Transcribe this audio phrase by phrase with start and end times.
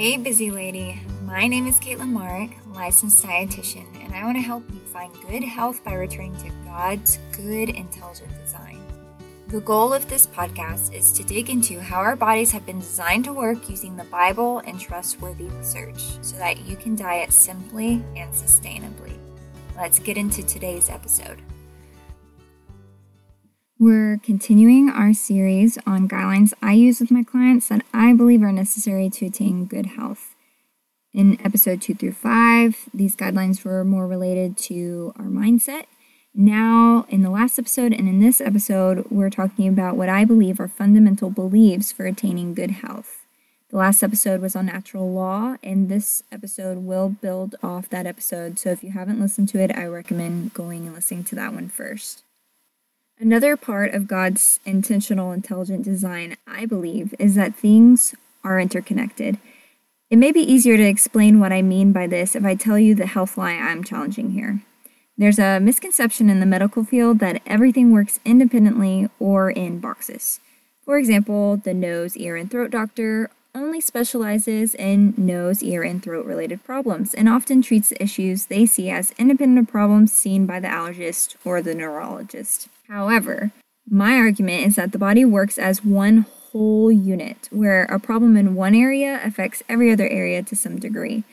[0.00, 0.98] Hey, busy lady.
[1.26, 5.44] My name is Caitlin Mark, licensed dietitian, and I want to help you find good
[5.44, 8.80] health by returning to God's good, intelligent design.
[9.48, 13.26] The goal of this podcast is to dig into how our bodies have been designed
[13.26, 18.32] to work using the Bible and trustworthy research so that you can diet simply and
[18.32, 19.18] sustainably.
[19.76, 21.42] Let's get into today's episode.
[23.80, 28.52] We're continuing our series on guidelines I use with my clients that I believe are
[28.52, 30.34] necessary to attain good health.
[31.14, 35.84] In episode two through five, these guidelines were more related to our mindset.
[36.34, 40.60] Now, in the last episode and in this episode, we're talking about what I believe
[40.60, 43.24] are fundamental beliefs for attaining good health.
[43.70, 48.58] The last episode was on natural law, and this episode will build off that episode.
[48.58, 51.70] So if you haven't listened to it, I recommend going and listening to that one
[51.70, 52.24] first.
[53.20, 59.36] Another part of God's intentional intelligent design, I believe, is that things are interconnected.
[60.08, 62.94] It may be easier to explain what I mean by this if I tell you
[62.94, 64.62] the health lie I'm challenging here.
[65.18, 70.40] There's a misconception in the medical field that everything works independently or in boxes.
[70.86, 76.26] For example, the nose, ear, and throat doctor only specializes in nose, ear, and throat
[76.26, 80.68] related problems and often treats the issues they see as independent problems seen by the
[80.68, 82.68] allergist or the neurologist.
[82.88, 83.50] However,
[83.88, 88.54] my argument is that the body works as one whole unit, where a problem in
[88.54, 91.24] one area affects every other area to some degree.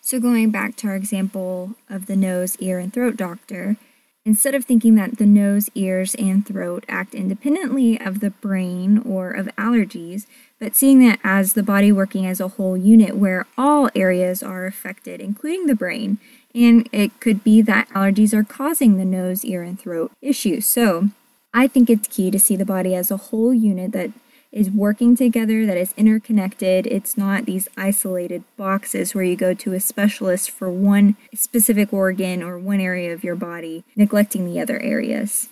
[0.00, 3.76] So, going back to our example of the nose, ear, and throat doctor,
[4.24, 9.30] instead of thinking that the nose, ears, and throat act independently of the brain or
[9.30, 10.26] of allergies,
[10.58, 14.66] but seeing that as the body working as a whole unit where all areas are
[14.66, 16.18] affected, including the brain,
[16.54, 20.64] and it could be that allergies are causing the nose, ear, and throat issues.
[20.64, 21.08] So
[21.52, 24.10] I think it's key to see the body as a whole unit that
[24.54, 26.86] is working together, that is interconnected.
[26.86, 32.42] It's not these isolated boxes where you go to a specialist for one specific organ
[32.42, 35.48] or one area of your body, neglecting the other areas.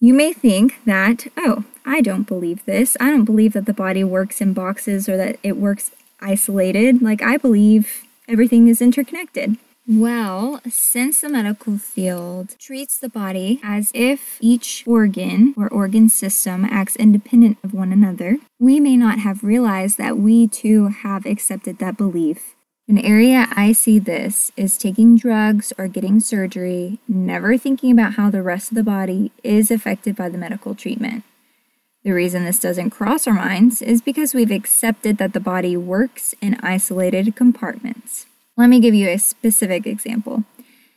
[0.00, 2.96] You may think that, oh, I don't believe this.
[2.98, 7.02] I don't believe that the body works in boxes or that it works isolated.
[7.02, 9.56] Like, I believe everything is interconnected.
[9.90, 16.66] Well, since the medical field treats the body as if each organ or organ system
[16.66, 21.78] acts independent of one another, we may not have realized that we too have accepted
[21.78, 22.54] that belief.
[22.86, 28.28] An area I see this is taking drugs or getting surgery, never thinking about how
[28.28, 31.24] the rest of the body is affected by the medical treatment.
[32.04, 36.34] The reason this doesn't cross our minds is because we've accepted that the body works
[36.42, 38.26] in isolated compartments.
[38.58, 40.42] Let me give you a specific example.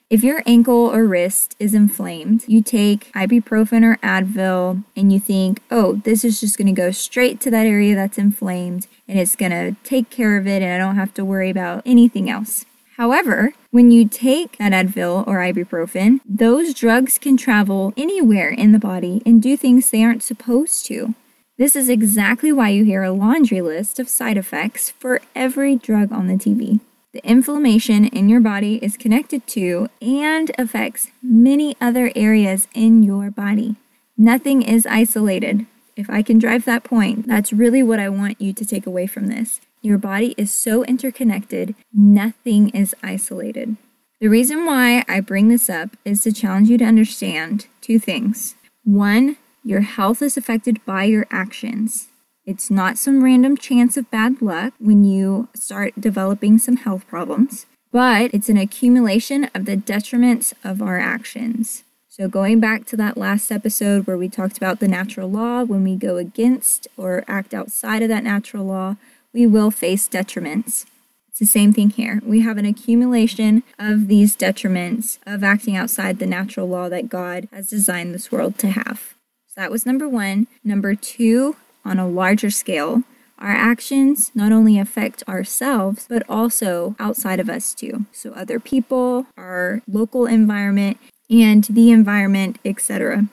[0.10, 5.62] If your ankle or wrist is inflamed, you take ibuprofen or Advil and you think,
[5.70, 9.76] oh, this is just to go straight to that area that's inflamed and it's to
[9.84, 12.66] take care of it and I don't have to worry about anything else.
[12.98, 18.80] However, when you take that Advil or ibuprofen, those drugs can travel anywhere in the
[18.80, 21.14] body and do things they aren't supposed to.
[21.60, 26.12] This is exactly why you hear a laundry list of side effects for every drug
[26.12, 26.80] on the TV.
[27.14, 33.30] The inflammation in your body is connected to and affects many other areas in your
[33.30, 33.76] body.
[34.18, 35.66] Nothing is isolated.
[35.98, 39.08] If I can drive that point, that's really what I want you to take away
[39.08, 39.60] from this.
[39.82, 43.76] Your body is so interconnected, nothing is isolated.
[44.22, 48.56] The reason why I bring this up is to challenge you to understand two things.
[48.86, 49.36] One,
[49.66, 52.08] your health is affected by your actions.
[52.46, 57.68] It's not some random chance of bad luck when you start developing some health problems,
[57.92, 61.84] but it's an accumulation of the detriments of our actions.
[62.08, 65.84] So, going back to that last episode where we talked about the natural law, when
[65.84, 68.98] we go against or act outside of that natural law,
[69.34, 70.86] we will face detriments.
[71.30, 72.22] It's the same thing here.
[72.26, 77.48] We have an accumulation of these detriments of acting outside the natural law that God
[77.54, 79.14] has designed this world to have.
[79.48, 80.48] So that was number one.
[80.64, 83.04] Number two, on a larger scale,
[83.38, 88.06] our actions not only affect ourselves, but also outside of us too.
[88.12, 90.98] So, other people, our local environment,
[91.30, 93.26] and the environment, etc.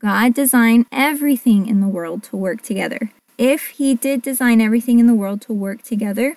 [0.00, 3.10] God designed everything in the world to work together.
[3.36, 6.36] If He did design everything in the world to work together,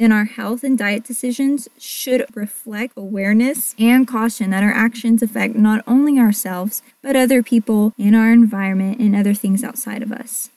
[0.00, 5.54] then our health and diet decisions should reflect awareness and caution that our actions affect
[5.54, 10.50] not only ourselves, but other people in our environment and other things outside of us.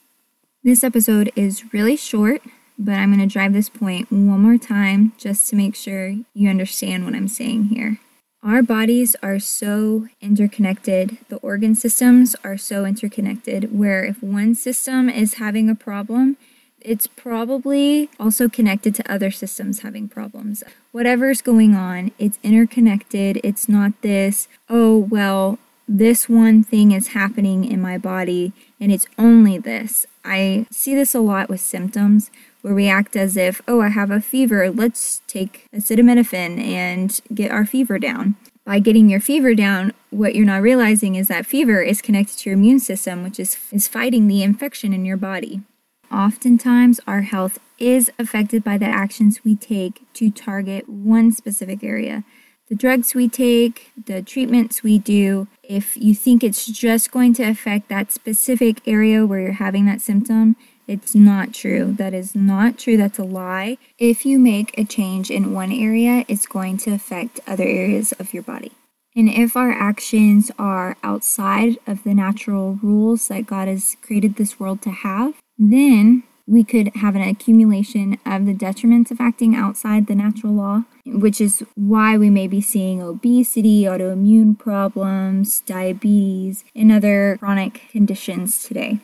[0.65, 2.41] This episode is really short,
[2.79, 6.47] but I'm going to drive this point one more time just to make sure you
[6.49, 7.99] understand what I'm saying here.
[8.41, 15.09] Our bodies are so interconnected, the organ systems are so interconnected, where if one system
[15.09, 16.37] is having a problem,
[16.79, 20.63] it's probably also connected to other systems having problems.
[20.93, 23.37] Whatever's going on, it's interconnected.
[23.43, 25.59] It's not this, oh, well,
[25.89, 30.05] this one thing is happening in my body and it's only this.
[30.23, 32.31] I see this a lot with symptoms
[32.61, 37.51] where we act as if, oh, I have a fever, let's take acetaminophen and get
[37.51, 38.35] our fever down.
[38.65, 42.49] By getting your fever down, what you're not realizing is that fever is connected to
[42.49, 45.61] your immune system, which is, is fighting the infection in your body.
[46.09, 52.23] Oftentimes, our health is affected by the actions we take to target one specific area
[52.69, 57.43] the drugs we take, the treatments we do, if you think it's just going to
[57.43, 60.55] affect that specific area where you're having that symptom,
[60.87, 61.93] it's not true.
[61.93, 62.97] That is not true.
[62.97, 63.77] That's a lie.
[63.97, 68.33] If you make a change in one area, it's going to affect other areas of
[68.33, 68.71] your body.
[69.15, 74.59] And if our actions are outside of the natural rules that God has created this
[74.59, 80.07] world to have, then we could have an accumulation of the detriments of acting outside
[80.07, 86.91] the natural law, which is why we may be seeing obesity, autoimmune problems, diabetes, and
[86.91, 88.99] other chronic conditions today.